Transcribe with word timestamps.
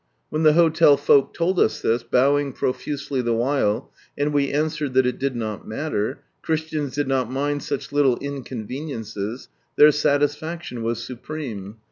When 0.29 0.41
the 0.41 0.53
hotel 0.53 0.97
folk 0.97 1.31
toUl 1.35 1.59
us 1.59 1.79
this, 1.81 2.01
bowing 2.01 2.53
profusely 2.53 3.21
the 3.21 3.35
while, 3.35 3.93
and 4.17 4.33
we 4.33 4.51
answered 4.51 4.95
that 4.95 5.05
it 5.05 5.19
did 5.19 5.35
not 5.35 5.67
matter— 5.67 6.23
Christians 6.41 6.95
did 6.95 7.07
not 7.07 7.29
mind 7.31 7.61
such 7.61 7.91
little 7.91 8.17
incon 8.17 8.67
veniences, 8.67 9.47
their 9.75 9.91
satisfaction 9.91 10.81
was 10.81 11.03
supreme. 11.03 11.75